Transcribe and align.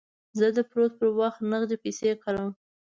زه 0.39 0.45
د 0.55 0.59
پیرود 0.69 0.91
پر 0.99 1.07
وخت 1.19 1.39
نغدې 1.51 1.77
پیسې 1.83 2.09
کاروم. 2.23 2.51